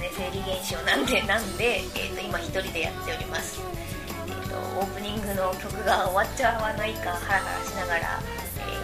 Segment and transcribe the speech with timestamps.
[0.00, 3.60] ですね生理現象なんでなんで、えー、と今一人でやっております、
[4.26, 8.20] えー、とオープニングの曲が終わっちゃわないかハラハラしながら、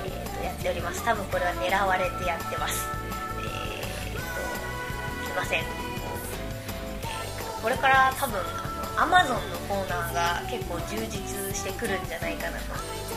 [0.04, 1.04] えー、とやっております。
[1.04, 2.86] 多分これは狙われてやってます。
[3.38, 4.20] えー、と
[5.26, 5.66] すいません、えー
[7.56, 8.40] とこれから多分
[8.96, 12.58] あの Amazon のコーナーが結構充実してくるんじゃないかな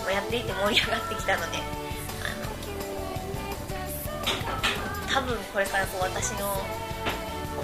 [0.05, 1.57] とやっていて盛り上がってきたので
[2.21, 2.53] あの
[5.11, 6.61] 多分これからこう私の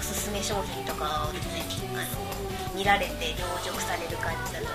[0.02, 1.62] おすすめ商品とかをですね
[1.94, 2.08] あの
[2.74, 4.66] 見られて養殖される感じだと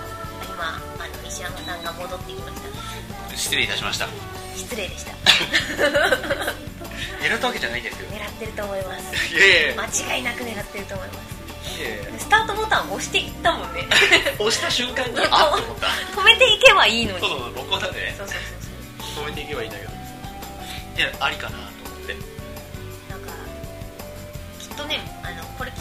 [0.47, 2.61] 今あの石山さんが戻ってきまし
[3.29, 3.35] た。
[3.35, 4.07] 失礼いたしました。
[4.55, 5.11] 失礼でした。
[7.19, 8.07] 狙ったわけじゃないんですよ。
[8.09, 9.11] 狙ってると思います。
[9.75, 9.83] 間
[10.15, 11.19] 違いなく狙ってると思います。
[12.19, 13.85] スタートボタン押していったもんね。
[14.39, 15.87] 押した瞬間にあっと思った。
[16.21, 17.19] 止めていけばいいのに。
[17.19, 18.37] そうそう録音だってねそうそう
[19.13, 19.25] そう。
[19.25, 19.91] 止めていけばいいんだけど。
[19.91, 19.95] い
[21.01, 22.15] やありかなと思って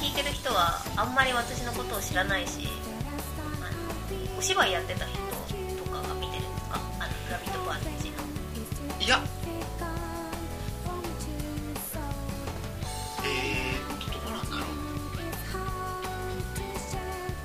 [0.01, 2.69] 聞いてる人はあんまり私のことを知らないし
[3.63, 3.71] あ
[4.33, 5.17] のお芝居やってた人
[5.85, 6.75] とかが見てるんですか？
[6.75, 8.17] あのグラビットパンチの。
[9.01, 9.21] いや。
[13.25, 14.67] えーっとどうなんだろう。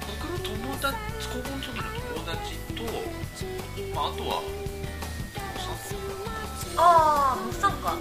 [0.08, 0.96] 僕の友達
[1.28, 1.81] 高校の時の
[2.16, 2.38] 友達
[2.75, 2.84] と、
[3.96, 4.31] まあ、あとは
[6.78, 6.80] あ
[7.38, 7.98] あモッサンか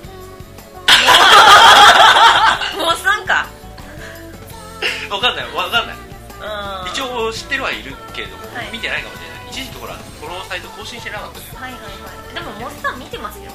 [5.11, 5.45] わかんない。
[5.53, 5.97] わかんない。
[5.97, 6.93] うん。
[6.93, 8.71] 一応知ってるはいるけれども、はい。
[8.73, 9.51] 見てないかもしれない。
[9.51, 11.63] 一時とほらフォローサイト更新してなかったじゃん。
[11.63, 12.35] はいはいはい。
[12.35, 13.51] でもモッサン見てますよ。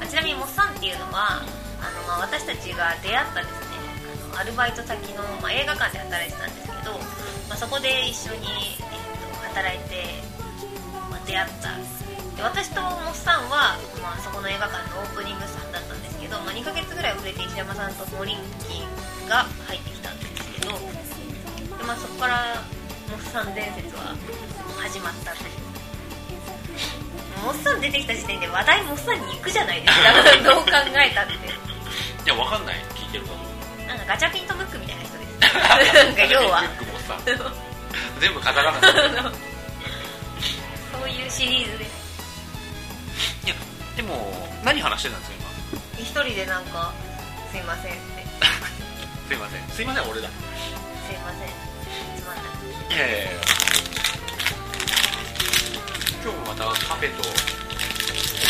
[0.00, 1.42] あちなみにモッサンっていうのは
[1.80, 3.76] あの、まあ、私たちが出会ったですね
[4.30, 6.92] あのアルバイト先の、まあ、映画館で働いてたんですけど、
[7.48, 10.04] まあ、そこで一緒に、えー、と働いて、
[11.10, 11.72] まあ、出会った。
[12.36, 20.23] で私とモッサンは、まあ、そこの映画館のオープニングさんだったんですけど、まあ、2ヶ月ぐらい遅れて石山さんとモリンキーが入ってきたんです
[21.86, 22.54] まあ、そこから
[23.10, 24.14] モッサン伝説は
[24.80, 25.36] 始まったと
[27.44, 29.98] モッサン出てきた時点で話題モッサンに行くじゃないですか。
[30.48, 31.34] どう考えたって。
[31.34, 31.36] い
[32.26, 32.76] やわかんない。
[32.94, 33.44] 聞いてるかも。
[33.86, 35.26] なんかガチャピンとムックみたいな人で
[35.92, 35.92] す。
[35.94, 36.62] なんか要は。
[36.62, 37.18] ルックもさ
[38.18, 38.80] 全部カタカナ。
[38.80, 38.98] だそ
[41.04, 41.90] ういうシリーズです。
[43.44, 43.54] いや
[43.96, 45.36] でも何話してたんですか
[45.98, 46.02] 今？
[46.02, 46.94] 一人でなんか
[47.52, 48.00] 「すいません」って。
[49.28, 49.68] すいません。
[49.68, 50.28] すいません俺だ
[51.06, 51.63] 「すいません
[57.08, 57.32] フェとお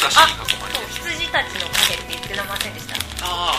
[0.00, 2.94] 菓子あに囲まれてそう羊たちのカフェって言ってませんでした？
[3.22, 3.58] あ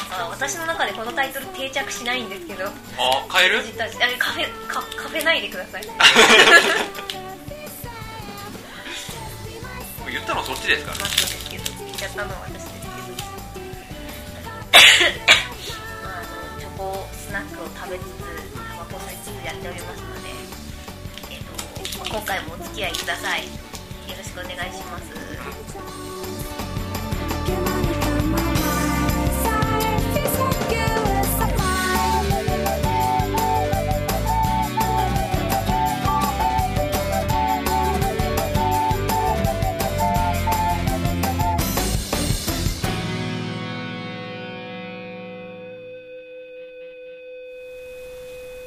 [0.00, 2.64] なんか私の中でこのタイトル定着しないんですけど。
[2.66, 2.70] あ
[3.30, 5.82] あ変える羊たちあれカフェカカフェないでください。
[10.10, 10.98] 言ったのそっちですから。
[10.98, 12.90] マットですけど言っちゃったのは私ですけど。
[16.02, 18.18] まああのチョコスナックを食べつつ
[18.58, 20.28] タバコを吸いつつやっておりますので、
[22.10, 23.44] 今回もお付き合いください。
[23.44, 23.46] よ
[24.18, 25.10] ろしくお願いします。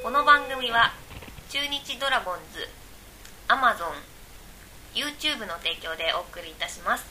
[0.01, 0.94] この番組は
[1.50, 2.82] 中日ドラゴンズ
[3.48, 3.94] Amazon
[4.95, 7.06] YouTube の提供でお送りいたします。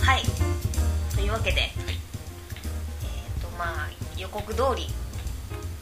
[0.00, 0.22] はい。
[1.14, 1.72] というわけで、えっ、
[3.42, 3.88] とまあ
[4.18, 4.88] 予告通り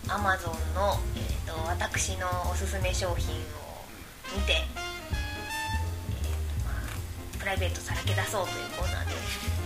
[0.06, 3.38] Amazon の、えー、と私のおすすめ商品を
[4.34, 4.68] 見て、えーと
[6.64, 6.72] まあ、
[7.38, 9.59] プライベートさらけ出そうというコーナーです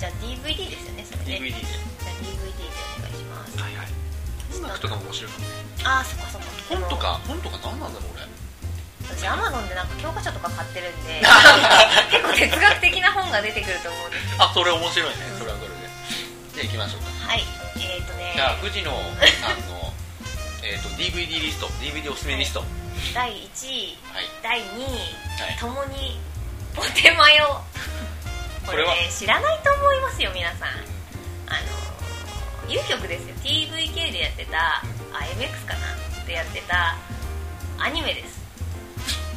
[0.00, 1.60] じゃあ DVD ですよねそれね DVD で。
[1.60, 2.64] じゃあ DVD で
[2.96, 3.60] お願いします。
[3.60, 3.88] はいはい。
[4.56, 5.52] 音楽とかも面白いかもね。
[5.84, 6.48] ああそっかそっか。
[6.72, 8.24] 本とか本とか何なんだろう俺。
[9.12, 11.20] 私アマゾンでなんか教科書とか買ってるんで
[12.14, 15.16] 結構哲学的な本が出てくると思うんですあそれ面白いね。
[15.36, 15.76] それはそれで。
[16.56, 17.28] じゃあ行きましょうか。
[17.28, 17.44] はい。
[17.76, 18.32] えっ、ー、とね。
[18.34, 19.92] じゃあ藤野さんの
[20.64, 21.68] えーと DVD リスト。
[21.84, 22.64] DVD おすすめリスト。
[23.12, 24.24] 第1位はい。
[24.40, 25.56] 第2位はい。
[25.60, 26.16] ともに
[26.74, 27.60] お手間よ
[28.66, 30.68] これね知らないと思いますよ皆さん。
[31.48, 31.58] あ
[32.66, 33.34] の U 曲ですよ。
[33.42, 36.24] TVK でやってたあ MX かな？
[36.26, 36.96] でやってた
[37.78, 38.40] アニメです。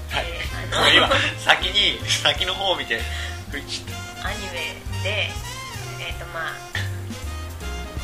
[0.10, 0.26] はい。
[0.72, 1.10] あの 今
[1.40, 3.02] 先に先の方を見て
[3.50, 5.32] 振り切ったアニメで
[6.00, 6.54] えっ、とまあ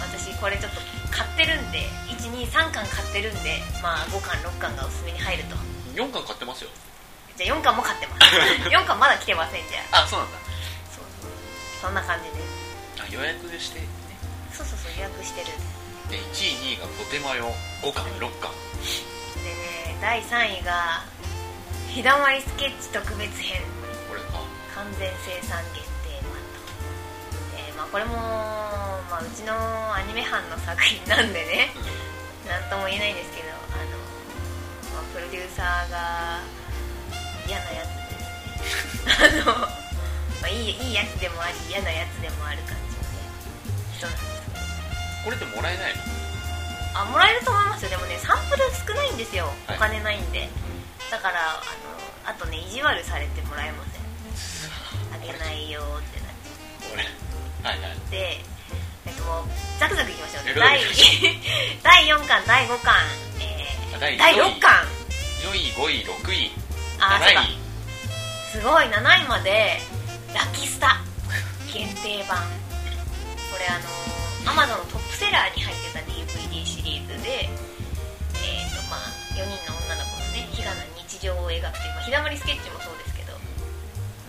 [0.02, 0.82] 私これちょっと
[1.12, 5.56] 買ってるんで123巻買ってるんでまあ5巻6巻がおすすめに入ると。
[5.96, 6.70] 4巻買ってますよ。
[7.36, 8.36] じゃあ4巻も買ってます。
[8.70, 10.04] 4巻まだ来てませんじゃあ。
[10.04, 10.49] あそうなんだ
[11.82, 12.44] そんな感じで
[13.00, 13.88] あ予約でして、ね、
[14.52, 15.48] そうそうそう予約してる。
[16.10, 18.52] で1位2位がとてもよ5巻6巻。
[19.44, 21.04] でね第3位が
[21.90, 23.62] 「日だまりスケッチ特別編。
[24.10, 24.44] これあ
[24.76, 26.60] 完全生産限定版」と、
[27.58, 28.16] えーまあ、これも、
[29.10, 29.54] まあ、うちの
[29.94, 31.72] アニメ班の作品なんでね。
[32.50, 33.94] なんとも言えないんですけどあの、
[34.92, 36.40] まあ、プロデューサーが
[37.48, 38.26] 嫌なやつでで
[38.66, 39.14] すね。
[39.46, 39.79] あの、
[40.42, 43.04] まあ、いいいいやつでもあり嫌なやつでもある感じの
[43.98, 45.94] 人なんですこれってもらえない
[46.96, 47.02] の？
[47.02, 47.90] あもらえると思いますよ。
[47.92, 49.46] でもねサンプル少ないんですよ。
[49.68, 49.78] はい。
[49.78, 50.50] お金ないんで、
[51.12, 51.62] だからあ
[52.26, 54.02] のあとね意地悪されてもらえません。
[55.14, 57.04] あげないよってなっちゃこれ
[57.70, 57.92] はいはい。
[57.96, 58.42] って
[59.06, 59.46] えっともう
[59.80, 60.56] ザクザクいきましょう。
[60.56, 60.82] 第
[61.84, 62.96] 第4巻第5巻、
[63.40, 64.88] えー第第6巻。
[65.44, 66.52] 4位5位6位
[66.98, 67.42] 7あそうだ。
[67.44, 67.58] 位。
[68.52, 69.80] すごい7位まで
[70.34, 71.02] ラキスタ。
[71.72, 72.38] 限定版。
[73.50, 83.34] これあのアマゾンのトップセラーに入ってた DVD シリーズでえっ、とまあ4人の女の子のね悲願な日常を描くという、まあ、日だまりスケッチもそうですけど、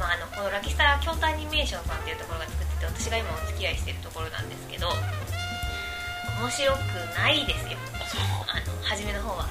[0.01, 4.89] まあ、あのこのラキスタは京都アニメーションさんっていうところが作ってて私が今お付き合いしてるところなんですけど
[6.41, 6.81] 面白く
[7.17, 7.77] ないですよ
[8.49, 9.47] あの初めの方は。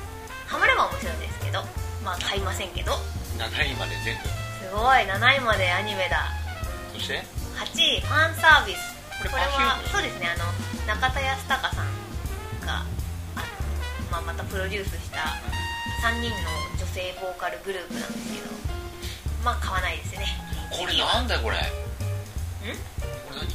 [0.45, 1.61] ハマれば面白いんですけど
[2.03, 2.93] まあ買いませんけど。
[3.37, 4.27] 7位まで全部。
[4.59, 6.38] すごい7位までアニメだ
[6.99, 7.23] そして。
[7.57, 8.77] 8位ファンサービス。
[9.19, 9.79] これは？
[9.91, 10.45] そうですねあの
[10.87, 11.85] 中田康隆さん
[12.65, 12.83] が
[13.35, 13.45] あの、
[14.11, 15.19] まあ、またプロデュースした
[16.07, 16.35] 3人の
[16.79, 18.47] 女性ボーカルグループなんですけど
[19.43, 20.27] まあ買わないですよね。
[20.71, 21.57] これなんだよこれ。
[21.57, 21.59] ん？
[21.59, 21.67] こ
[23.33, 23.47] れ何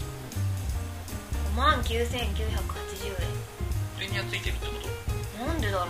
[1.54, 2.12] ？5万9980円。
[3.96, 4.72] プレミアついてるってこ
[5.38, 5.44] と？
[5.46, 5.88] なんでだろう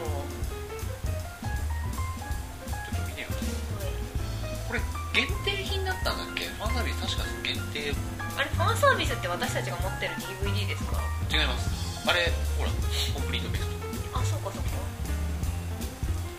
[5.15, 6.45] 限定品だったんだっけ？
[6.47, 7.95] ファンサービス確か限定。
[8.37, 10.99] あれファンサービスって私たちが持ってる DVD ですか？
[11.31, 11.71] 違います。
[12.09, 12.71] あれほら
[13.15, 13.67] コンプリートベス
[14.11, 14.19] ト。
[14.19, 14.71] あそっかそっか。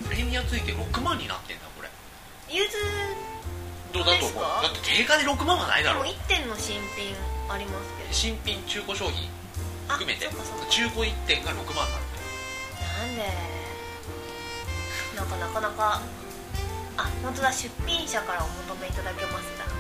[0.09, 1.89] プレミアついて6万になってんだこれ。
[2.51, 4.43] used だと思う？
[4.43, 6.03] だって定価で6万はないだろ。
[6.03, 7.15] でも1点の新品
[7.47, 8.11] ありますけど。
[8.11, 9.29] 新品中古商品
[9.87, 10.27] あ含めて。
[10.69, 12.11] 中古1点が6万なんだ
[12.99, 13.23] なんで？
[15.15, 16.01] なんかなかなか
[16.97, 19.73] あ本当だ出品者からお求めいただけましたへね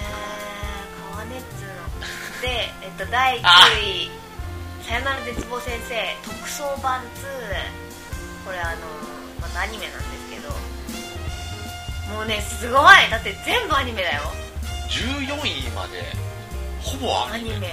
[0.00, 1.10] え。
[1.10, 2.42] ー、川根っつうの。
[2.42, 3.68] で、えっと、第9あ。
[3.78, 4.10] 位
[4.86, 7.04] 「さよなら絶望先生特捜版2」
[8.44, 8.86] これあの
[9.40, 10.50] またアニメなんですけど。
[12.14, 13.10] もうねすごい。
[13.10, 14.22] だって全部アニメだよ。
[14.90, 16.04] 14位まで
[16.82, 17.50] ほぼアニメ。
[17.52, 17.66] アニメ。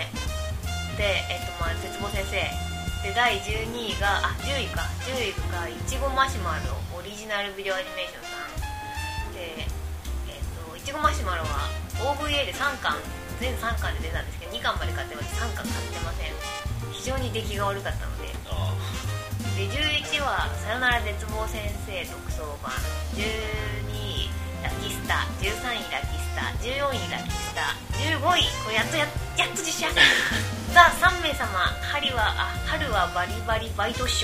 [0.98, 2.32] で、えっとまあ、絶望先生。
[3.08, 4.84] で第12位があ10位か。
[5.06, 9.66] 10位がいちごマシュマロオリジナルビデオアニメーションさんで、
[10.30, 11.66] えっといちごマシュマロは
[11.98, 12.94] OVA で3巻
[13.42, 16.30] 全3巻で出たんですけど2巻まで買ってます3巻買ってません。
[16.94, 18.30] 非常に出来が悪かったので。
[18.54, 18.78] あ
[19.58, 22.70] で11位は「さよなら絶望先生特捜版」
[23.18, 24.30] 12位
[24.62, 29.10] ラキスタ13位ラキスタ14位ラキスタ15位これやっとや
[29.42, 29.90] やっと実写。
[30.70, 31.50] ザ3名様
[31.82, 34.24] 春はあ春はバリバリバイトっし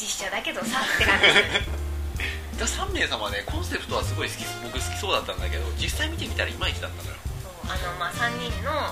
[0.00, 1.80] 実写だけどさって感じ。
[2.58, 8.88] だ3名様ねコンセプトはすごい好き僕好きそうだったんだけど実際見てみたらいまいちだったのよそうあのまあ3人のあの、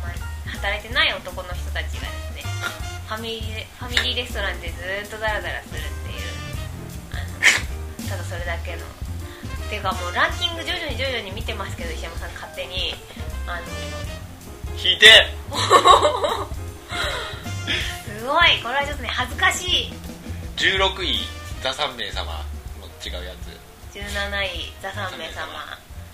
[0.00, 2.44] まあ、働いてない男の人たちがですね
[3.08, 6.32] ファミリーレファミリーレストランでずーっとダラダラするっていう
[7.12, 7.16] あ
[8.04, 8.86] のただそれだけの。
[9.72, 12.94] ていうかもうランキング徐々に徐々に見てますけど石山さん勝手に
[13.46, 13.62] あの
[14.76, 15.08] 引いて。
[18.04, 18.60] すごい。
[18.62, 20.01] これはちょっとね恥ずかしい
[20.62, 21.18] 16位
[21.60, 22.38] ザ3名様
[22.78, 23.50] の違うやつ。
[23.98, 24.06] 17
[24.46, 25.50] 位ザ3名様。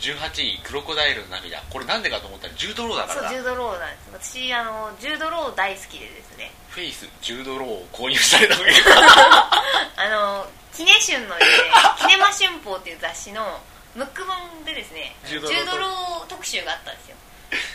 [0.01, 1.61] 18位クロコダイルの涙。
[1.69, 4.33] これなんでかと思ったらジュードローだからだそうジュードローなんです。
[4.41, 6.51] 私あのジュードロー大好きでですね。
[6.71, 8.73] フェイスジュードローを購入されたわけ
[10.01, 13.61] あのキネ旬のですね「キネマ旬報」っていう雑誌の
[13.97, 17.17] ムック本でですねジュードロー特集があったんですよ。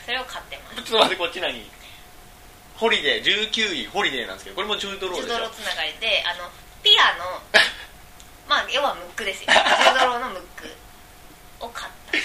[0.05, 0.75] それを買ってます。
[0.77, 1.69] ちょっと待ってこっち何？
[2.77, 3.51] ホリデー。
[3.51, 5.27] 19位ホリデーなんですけどこれもジュードローでしょ？
[5.27, 6.49] ジュードローつながりであの
[6.83, 7.41] ピアの
[8.47, 9.51] まあ要はムックですよ。
[9.51, 10.75] ジュードローのムック
[11.61, 12.17] を買った。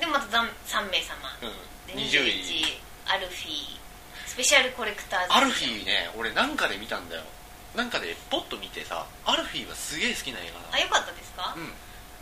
[0.00, 1.16] でまた3名様。
[1.42, 1.86] うん。
[1.86, 2.60] で20 21位。
[2.60, 3.80] 位アルフィー。
[4.26, 5.32] スペシャルコレクターズ。
[5.32, 7.24] アルフィーね俺なんかで見たんだよ。
[7.74, 11.70] なんかでポッと見てさアルフィーはすげえ好きな映画だあよかったですか、うん。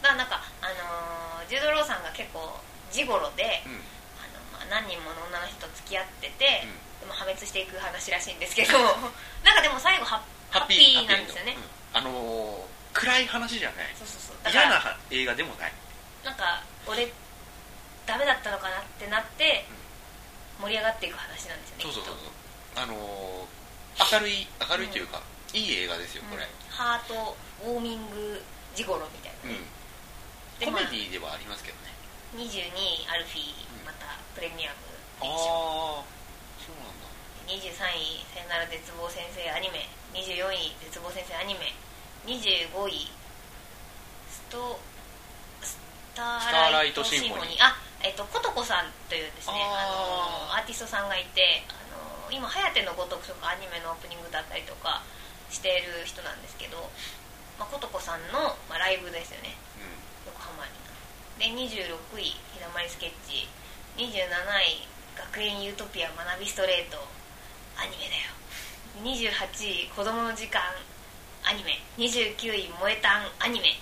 [0.02, 2.60] だからなんかあのージュード・ローさんが結構
[2.92, 3.72] ジゴロで、うん。
[4.20, 7.00] あのまあ、何人もの女の人と付き合ってて、うん。
[7.00, 8.78] でも破滅していく話らしいんですけど。
[9.44, 11.56] なんかでも最後ハッハッピーなんですよね。
[11.92, 11.98] うん。
[11.98, 13.86] あのー暗い話じゃない。
[13.96, 14.52] そうそうそう。
[14.52, 15.72] 嫌な映画でもない。
[16.24, 17.06] なんか俺
[18.06, 19.64] ダメだったのかなってなって
[20.60, 22.14] 盛り上がっていく話なんですよねそうそうそう。
[22.16, 22.32] そう
[22.82, 25.20] あのー明るい明るいというか、
[25.52, 26.50] いい映画ですよとこれ、うん。
[26.70, 27.36] ハート
[27.66, 28.40] ウォーミング
[28.74, 29.58] ジゴロみたいなね、
[30.58, 31.94] でコメまあディではありますけどね。
[32.34, 34.76] 22位アルフィーうんまたプレミアム。
[35.22, 36.02] ああ
[37.48, 37.56] 23
[37.96, 41.72] 位「さよなら絶望先生アニメ」24位「絶望先生アニメ」
[42.28, 43.08] 25位
[44.28, 44.78] スト
[45.62, 45.78] ス
[46.14, 47.64] ターライトシンフォニー。
[47.64, 55.02] あえっとことこさんというですねあのアーティストさんがいてあの今「はやてのごとく」とかアニメのオープニングだったりとか
[55.50, 56.90] している人なんですけど、
[57.58, 59.56] まあ、ことこさんの、まあ、ライブですよね。
[60.26, 63.48] う横浜アリーナで26位「ひだまりスケッチ」
[63.96, 64.28] 27
[64.60, 64.86] 位
[65.16, 67.02] 「学園ユートピア学びストレート」
[67.78, 68.34] アニメだよ。
[69.02, 70.60] 28位「子供の時間」
[71.46, 71.80] アニメ。
[71.96, 73.78] 29位「もえたん」アニメ。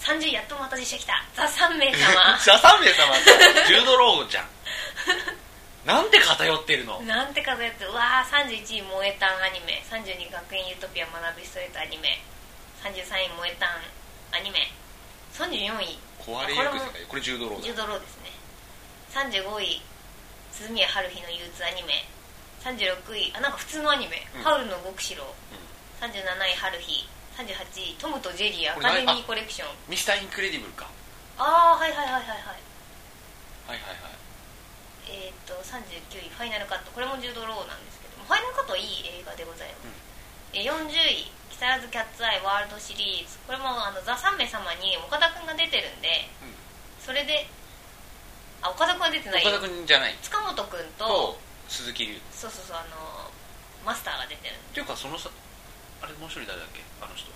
[0.00, 2.38] 30位やっとまた実写来た「ザ・3名様。
[2.38, 3.12] ザ・三名様。
[3.14, 4.46] ってジュード・ローじゃん。
[5.84, 9.82] なんで偏ってるの」なんて数やつうわー31位「もえたん」アニメ。
[9.90, 12.22] 32位「学園ユートピアまなびストレート」アニメ。
[12.84, 13.82] 33位「もえたん」
[14.32, 14.70] アニメ。
[15.34, 15.98] 34位。
[16.20, 17.02] 壊れゆく世界。
[17.08, 17.62] これジュード・ローだ。
[17.62, 18.30] ジュードローですね。
[19.10, 19.82] 35位。
[20.52, 22.04] 涼宮ハルヒの憂鬱アニメ
[22.64, 24.42] 36位あなんか普通のアニメ「うん。
[24.42, 25.22] ハウルの動く城」
[26.00, 27.08] 37位春日。
[27.38, 29.68] 38位トムとジェリーアカデミーコレクション。
[29.88, 30.90] ミスター・インクレディブルか。
[31.38, 32.58] ああーはいはいはいはいはい。
[33.70, 34.18] はいはいはい。
[35.06, 36.90] えっ、と39位ファイナルカット。
[36.90, 39.94] これもジュードローなんですけどもファイナルカットはいい映画でございます、
[40.52, 43.38] え40位木更津キャッツアイワールドシリーズ。
[43.46, 46.54] これもあのザ・3名様に岡田君が出てるんでうん。
[46.98, 47.46] それで
[48.62, 50.18] あ岡田君は出てない岡田君じゃない。
[50.22, 51.38] 塚本君とと
[51.68, 53.30] 鈴木龍そうそうそうあの
[53.84, 54.54] マスターが出てる。
[54.54, 55.30] っていうかそのさ
[56.02, 56.80] あれもう一人誰だっけ？
[57.00, 57.30] あの人。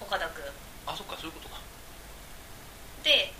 [0.00, 0.44] 岡田君。
[0.86, 1.60] あそっかそういうことか。
[3.02, 3.32] で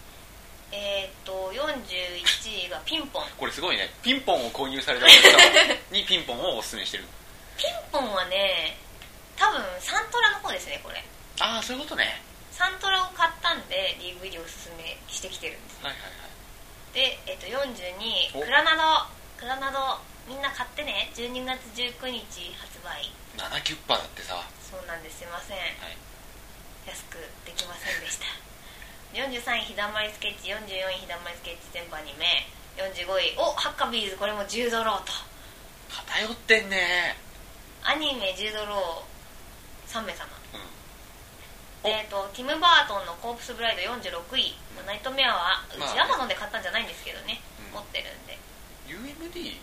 [0.71, 3.25] えーっと41位がピンポン。
[3.39, 3.89] これすごいね。
[4.03, 7.05] ピンポンを購入されたお客様にピンポンをおすすめしてる
[7.57, 8.77] ピンポンはね
[9.37, 11.03] 多分サントラの方ですねこれ。
[11.41, 12.21] ああそういうことね。
[12.53, 15.79] サントラを買ったんで DVD をおすすめしてきてるんです。
[15.85, 16.95] はいはいはい。
[16.95, 19.07] で、えーっと42お位クラナド
[19.39, 19.79] クラナド
[20.27, 21.15] みんな買ってね。
[21.15, 23.07] 12月19日発売。
[23.39, 25.23] 7キュッパだってさ、はそうなんです。
[25.23, 25.57] すいません。
[25.57, 25.63] い、
[26.91, 28.27] 安くできませんでした。
[29.15, 32.51] 43位ひだまりスケッチ44位ひだまりスケッチ全部アニメ。
[32.83, 34.19] 45位おハッカビーズ。
[34.19, 35.15] これも10ドローと。
[35.87, 37.15] 偏ってんね。
[37.87, 40.27] アニメ10ドロー3名様。
[41.87, 41.89] うん。
[41.89, 46.01] えー、とティム・バートンの「コープス・ブライド」46位、うんナイトメアはうちまあね。
[46.03, 47.41] アマゾンで買ったんじゃないんですけどね、
[47.71, 47.79] うん。
[47.79, 48.37] 持ってるんで
[48.89, 49.61] UMD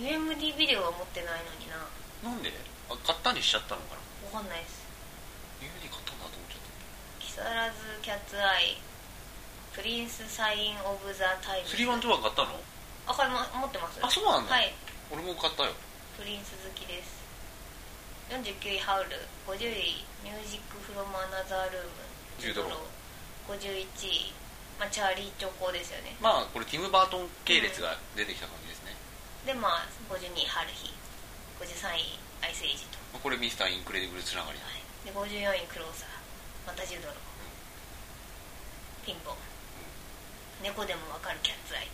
[0.00, 1.76] UMD ビデオは持ってないのにな。
[2.24, 2.48] なんで？
[2.88, 4.00] あ買ったにしちゃったのか
[4.32, 4.40] な？
[4.40, 4.80] わかんないです。
[5.60, 6.64] UMD 買ったんだと思っちゃっ
[7.20, 8.80] 木更津キャッツアイ
[9.76, 12.56] プリンス・サイン・オブ・ザ・タイムた312は買ったの？
[13.06, 14.00] あこれも持ってます。
[14.00, 14.56] あそうなんだ。
[14.56, 14.72] はい。
[15.12, 15.76] 俺も買ったよ。
[16.16, 17.20] プリンス好きです。
[18.32, 19.12] 49位ハウル。
[19.44, 21.92] 50位ミュージック・フロム・アナザー・ルーム。
[22.40, 24.32] ジュードロー51位、
[24.80, 26.16] まあ、チャーリー・チョコですよね。
[26.24, 28.96] まあこれティム・バートン系列が出てきた感じですね、
[29.44, 30.88] でまあ52位ハルヒ。
[31.60, 34.58] 53位アイスエイジと、まあこれミスター・インクレディブルつながり。
[34.58, 36.08] だはい、で54位クローザー。
[36.66, 37.14] またジュードロ
[39.04, 39.36] ピンポン。
[40.64, 41.88] 猫でもわかるキャッツアイ。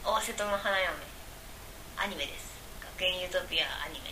[0.00, 0.88] 大瀬戸の花嫁。
[1.96, 2.56] アニメです。
[2.96, 4.08] 学園ユートピアアニメ。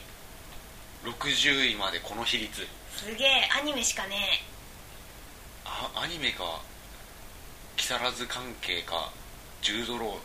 [1.08, 2.68] 60位までこの比率。
[2.92, 4.51] すげえアニメしかねあ
[5.94, 6.60] アニメか
[7.76, 9.10] 木更津関係か
[9.60, 10.18] ジュードロー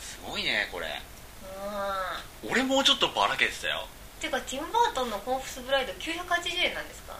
[0.00, 0.86] すごいねこれ。
[0.86, 1.00] え
[2.44, 2.50] うん。
[2.50, 3.86] 俺もうちょっとばらけてたよ。
[4.20, 7.14] ていうかティム・バートンの「コープス・ブライド」980円なんですか？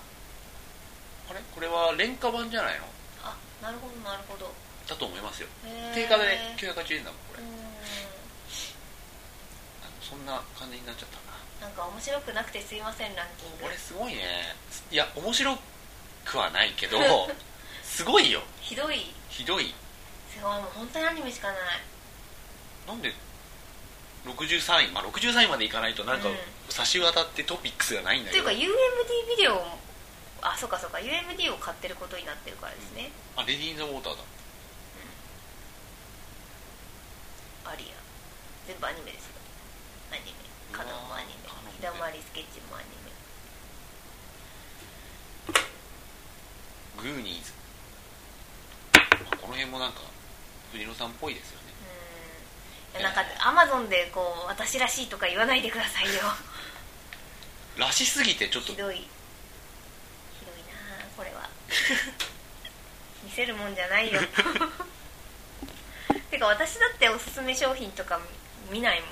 [1.31, 1.41] あれ？
[1.55, 2.87] これは廉価版じゃないの？
[3.25, 4.53] あなるほどなるほど。
[4.89, 5.49] だと思いますよ。
[5.95, 7.43] 定価で980円だもんこれ。
[7.43, 7.47] う
[10.03, 11.17] そんな感じになっちゃった
[11.63, 11.69] な。
[11.69, 13.65] んなんか面白くなくてすいませんランキング。
[13.65, 14.55] これすごいね。
[14.91, 15.57] いや面白
[16.25, 16.99] くはないけど
[17.83, 18.43] すごいよ。
[18.61, 19.13] ひどい。
[19.29, 19.75] ひどい。
[20.33, 20.61] すごい。
[20.61, 21.59] もう本当にアニメしかない。
[22.87, 23.13] なんで
[24.25, 24.93] 63位？
[24.93, 26.37] まあ63位までいかないとなんかうん。
[26.69, 29.79] 差し渡ってトピックスがないんだけど、というか UMD ビデオも
[30.41, 30.99] あそうかそうか。
[30.99, 34.23] UMD を買ってることになってるからですね、あレディー・イン・ザ・ウォーターだ
[37.73, 37.93] アリ
[38.67, 39.33] 全部アニメですよ。
[40.13, 40.33] アニメ。
[40.73, 41.33] カノンもアニメ。
[41.35, 41.39] ね。
[41.77, 43.02] 日だまりスケッチもアニメ
[47.03, 47.53] グーニーズ。
[48.95, 50.01] まあこの辺もなんか
[50.71, 51.67] 藤野さんっぽいですよね。
[52.95, 53.01] うん。
[53.01, 56.21] いやなんかアマゾンでこう私らしいとか言わないでくださいよ。
[57.77, 58.73] らしすぎてちょっと。
[58.73, 58.97] ひどい。
[58.97, 59.03] ひ
[60.47, 61.49] どいなあこれは。
[63.25, 64.21] 見せるもんじゃないよ。
[66.31, 68.21] てか私だっておすすめ商品とか
[68.71, 69.11] 見ないもん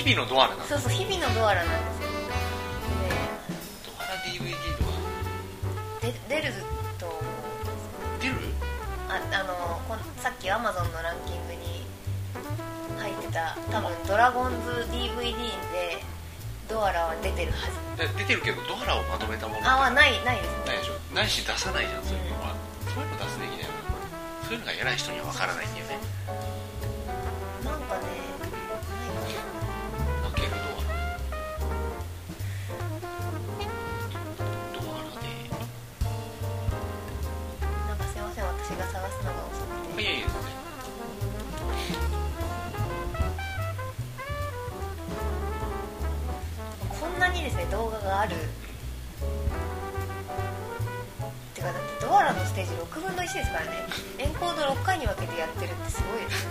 [0.00, 0.64] 日々のドアラなんだ。
[0.64, 2.08] そうそう日々のドアラなんですよ。
[3.84, 4.96] ドアラ DVD とか。
[6.00, 6.54] でで出る
[6.96, 7.20] と思う
[8.22, 8.34] 出る？
[9.12, 9.52] ああの
[9.86, 11.84] こんさっきアマゾンのランキングに
[12.96, 15.36] 入ってた多分ドラゴンズ DVD
[15.70, 16.00] で
[16.66, 17.58] ドアラは出てるは
[17.98, 18.00] ず。
[18.00, 20.64] で出てるけどドアラをまとめたものあはないないですね。
[20.64, 20.94] ないでしょ。
[21.14, 22.56] ないし出さないじゃんそういうのは、
[22.88, 23.70] そういうの出すべきだよ
[24.48, 25.86] そういうのが偉い人には分からないんだよ
[48.02, 48.36] 画がある
[51.54, 53.70] てかだってドアラのステージ6分の1ですからね。
[54.18, 56.48] エンコード6回に分けてやってるってすごいです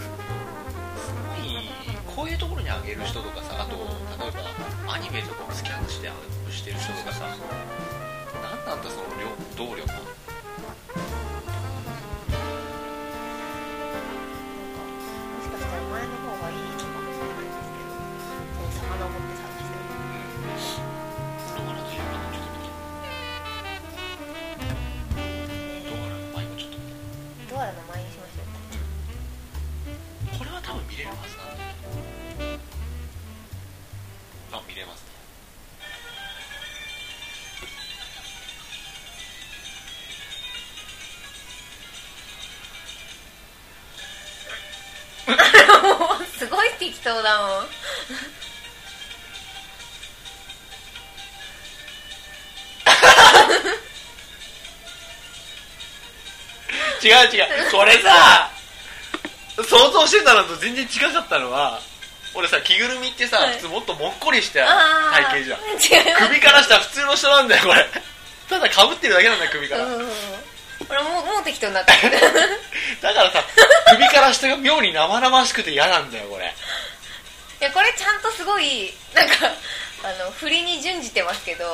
[2.15, 3.75] こういうところにあげる人とかさあと
[4.21, 7.25] 例えばアニメとかをスキャンしてアップしてる人とかさ
[8.41, 9.87] 何なんだその量動力
[47.13, 47.65] ごい適当だもん
[57.01, 57.71] 違う違う。
[57.71, 58.51] これさ
[59.63, 61.79] 想像してたのと全然違かったのは
[62.35, 63.55] 俺さ着ぐるみってさ、はい。
[63.55, 64.65] 普通もっともっこりした
[65.11, 65.59] 体型じゃん。
[66.27, 67.85] 首からしたら普通の人なんだよこれ。
[68.49, 70.05] ただかぶってるだけなんだよ首から、うん
[70.87, 72.15] これもうもう適当になってる
[73.03, 73.43] だからさ
[73.91, 76.55] 首から下が妙に生々しくて嫌なんだよこれ
[77.59, 79.33] いやこれちゃんとすごいなんか
[80.03, 81.65] あの振りに準じてますけど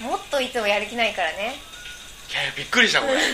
[0.00, 1.56] もっといつもやる気ないからね。
[2.30, 3.14] いやいやびっくりしたこれ。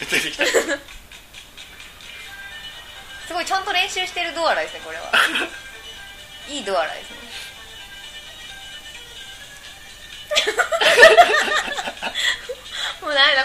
[0.00, 0.46] 出てきた。
[0.46, 0.52] す
[3.34, 5.12] ごいちゃんと練習してるドアラですねこれは。
[6.48, 7.16] いいドアラですね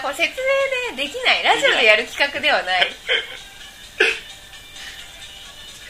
[0.06, 1.42] これ説明でできない。
[1.42, 2.82] ラジオでやる企画ではない。
[2.86, 2.90] い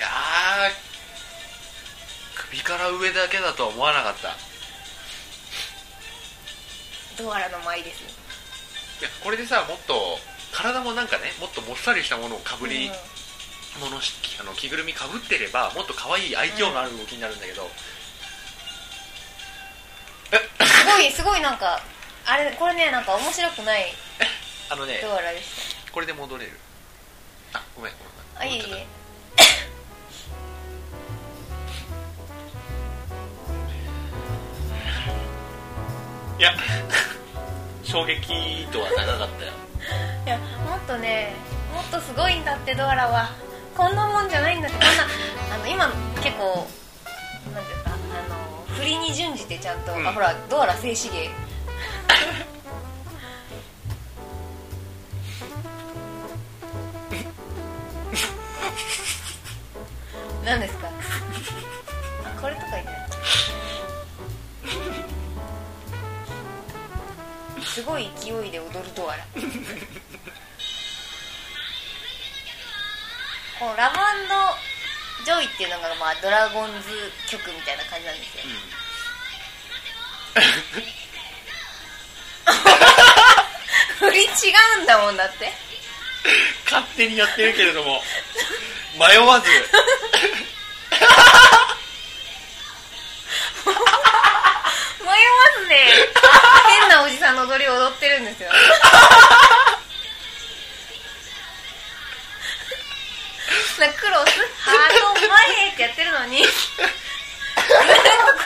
[0.00, 0.72] やー
[2.48, 4.30] 首から上だけだとは思わなかった。
[4.30, 4.32] い
[7.18, 8.08] ドアラの舞ですよ。
[9.02, 10.18] やこれでさもっと
[10.50, 17.68] 体もなんかねもっともっさりしたものをかぶり、ものしあの着ぐるみかぶってればもっと可愛い愛嬌のある動きになるんだけど、うん
[20.66, 21.82] すごいすごいなんか
[22.24, 23.92] あれこれねなんか面白くない
[24.68, 26.52] あのねドアラでしこれで戻れる。
[27.52, 27.98] あごめんご
[28.34, 28.62] たあいえいえ。
[28.62, 28.68] た。
[36.38, 36.52] いや
[37.82, 39.52] 衝撃度は長かったよ。
[40.26, 41.32] いやもっとね
[41.72, 43.30] もっとすごいんだってドアラは。
[43.76, 45.04] こんなもんじゃないんだってこんな
[45.54, 45.86] あの今
[46.22, 46.66] 結構
[47.54, 50.08] なんていうかあの振りに準じてちゃんと、うん。
[50.08, 51.30] あほらドアラ静止芸
[60.46, 60.88] 何ですか？
[62.40, 62.86] これとかいい。
[67.64, 69.26] すごい勢いで踊るドアラ
[73.58, 73.96] このラブ
[75.26, 76.88] ジョイっていうのが、まあ、ドラゴンズ
[77.28, 78.44] 曲みたいな感じなんですよ、
[84.00, 84.28] うん、 振り違
[84.80, 85.52] うんだもんだって。
[86.64, 88.02] 勝手にやってるけれども。
[88.98, 89.46] 迷わず。
[95.04, 95.20] 迷わ
[95.60, 95.76] ずね。
[96.80, 98.50] 変なおじさんの踊りを踊ってるんですよ。
[103.78, 104.32] なクロス？
[104.64, 106.42] ハート前ってやってるのに。
[106.42, 106.48] こ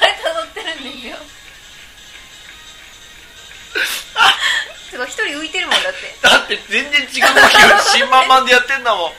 [0.03, 1.17] うやって踊ってるんですよ。
[4.91, 6.17] すごい一人浮いてるもんだって。
[6.21, 9.13] だって全然違う動きを新満々でやってんだもん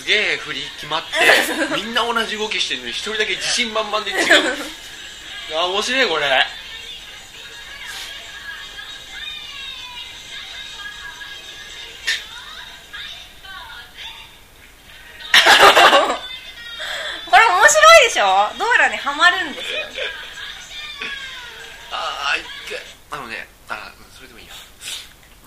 [0.00, 1.08] すげえ振り決まって
[1.76, 4.18] みんな同じ動きしてるのに一人だけ自信満々で違う。
[5.52, 6.46] あー面白いこれ。
[17.30, 18.50] これ面白いでしょ？
[18.58, 19.78] どうやらねハマるんですよ。
[21.92, 22.48] ああいって
[23.10, 24.52] あのねあそれでもいいや。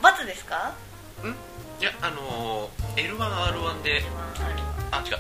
[0.02, 0.74] 罰ですか？
[1.24, 1.30] ん？
[1.82, 4.04] いやあのー、L1R1 で
[4.92, 5.14] あ違う。
[5.14, 5.20] えっ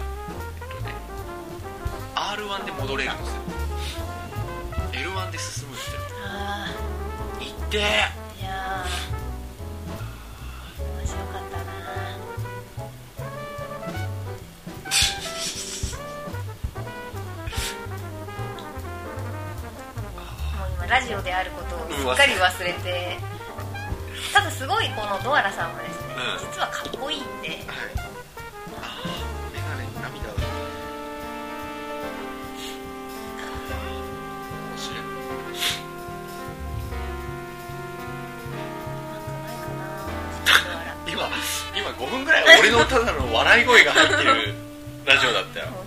[0.69, 0.93] とね
[2.15, 3.41] R1 で戻れるんですよ。
[4.91, 6.01] L1 で進むんですよ。
[6.25, 6.67] あ
[7.41, 7.77] いって。
[7.77, 8.89] ーいやー。
[10.99, 11.63] 面白かったな
[20.59, 23.17] もう今ラジオであることをすっかり忘れて
[24.31, 26.49] ただすごいこのドアラさんはですね、うん。
[26.51, 27.49] 実はかっこいいんで。
[27.49, 27.57] はい。
[28.77, 29.09] あー
[29.53, 30.41] メガネに涙が面白い。
[33.37, 33.99] なんかない。
[40.45, 41.27] かなドアラ今
[41.75, 42.59] 今5分ぐらい。
[42.59, 43.65] 俺のただの笑い。
[43.65, 44.53] 声が入ってる
[45.05, 45.82] ラジオだったよ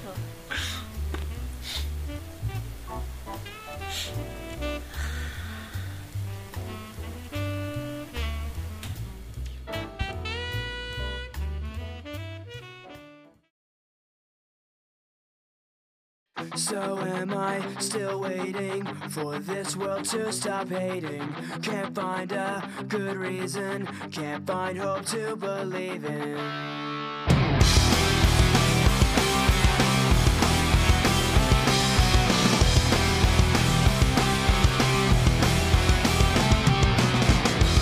[16.65, 21.21] So am I still waiting for this world to stop hating?
[21.61, 26.37] Can't find a good reason, can't find hope to believe in.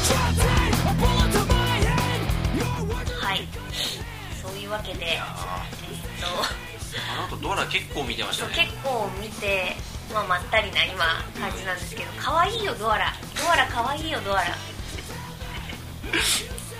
[0.09, 2.21] Can't take a bullet to my head.
[2.57, 3.47] Your words are はい
[4.41, 5.19] そういうわけでえっ
[6.21, 6.72] と
[7.12, 8.54] あの後ドラ結構見てましたね。
[8.54, 9.76] 結構見て、
[10.12, 11.04] まあ、まったりな今
[11.38, 13.12] 感じなんですけど可愛いよドアラ。
[13.36, 14.54] ドアラ可愛いよドアラ。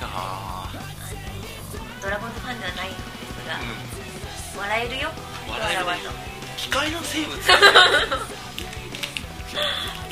[0.03, 0.71] あ
[2.03, 3.03] ドラゴンズファンではないんです
[3.49, 3.63] がー、
[4.55, 5.11] うん、笑えるよ
[5.49, 6.17] ドアラは笑えるね
[6.57, 7.37] 機械の生物？
[7.39, 7.47] と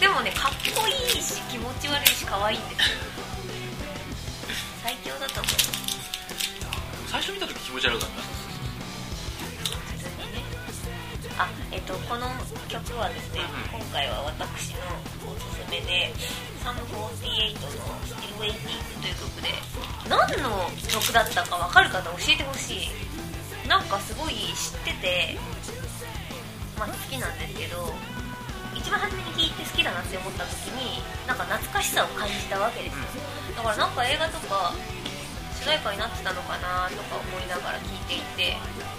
[0.01, 2.99] でもねかっこいいし気持ち悪いし可愛いんですよ。
[4.83, 5.53] 最強だと思う。
[7.09, 8.42] 最初見た時気持ち悪かった
[11.39, 12.29] あえっとこの
[12.69, 13.41] 曲はですね、
[13.75, 14.81] うん今回は私の
[15.29, 16.13] おすすめで
[16.65, 19.53] サム48の「Still Waiting」という曲で
[20.09, 22.89] 何の曲だったか分かる方教えてほしい。
[23.69, 25.39] なんかすごい知ってて
[26.79, 27.95] まあ好きなんですけど
[28.75, 33.01] 一一番初めに聞いて好きだなって思った時になんか懐かしさを感じたわけですよ。
[33.57, 34.75] だからなんか映画とか
[35.61, 38.57] 主題歌になってたのかなとか思いながら聞いていて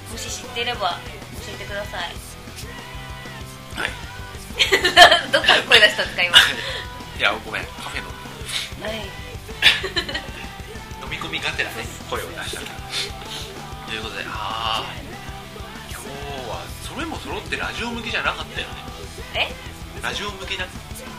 [0.10, 2.16] もし知ってれば教えてください。
[3.80, 3.90] はい。
[5.32, 6.38] どっから声出したんですか今？
[6.38, 7.22] い。
[7.22, 8.08] やごめんカフェの。
[8.88, 8.98] はい。
[11.04, 14.94] 飲み込みがてらね声を出したということでああ
[15.90, 16.08] 今日
[16.50, 18.74] はそれも揃ってラジオ向きじゃなかったよね。
[19.36, 19.54] え？
[20.02, 20.66] ラジオ向きな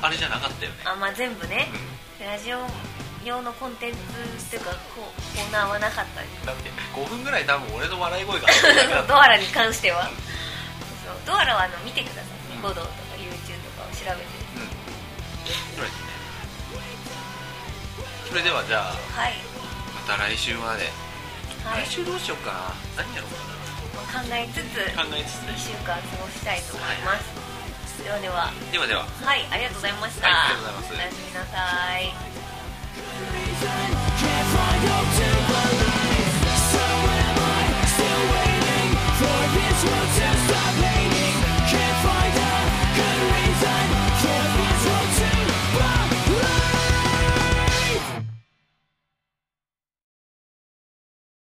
[0.02, 0.78] あれじゃなかったよね。
[0.84, 1.68] あまあ全部ね。
[2.20, 2.26] うん。
[2.26, 2.58] ラジオ
[3.24, 4.02] 用のコンテンツっ
[4.50, 6.46] ていうかココーナーはなかったです。
[6.46, 8.48] だって5分ぐらい多分俺の笑い声が
[9.08, 10.04] ドアラに関しては。
[11.04, 12.24] そうドアラはあの見てください。
[12.50, 12.56] うん。
[12.56, 14.28] ニコ動とか YouTube とかを調べて。
[14.56, 14.68] うん。
[15.76, 16.14] そうですね。
[18.28, 19.34] それではじゃあはい、
[19.94, 20.90] また来週まで、
[21.62, 21.84] はい。
[21.86, 22.52] 来週どうしようか
[22.96, 23.04] な。
[23.04, 23.54] 何やろうか
[23.94, 25.46] まあ考えつつな考えつつ。
[25.46, 28.52] 1ね週間過ごしたいと思います、ではでは。
[28.72, 29.06] ではでは。
[29.22, 30.94] はいありがとうございました、はいありがとうございます。
[30.94, 32.43] おやすみなさい
[40.16, 40.53] Just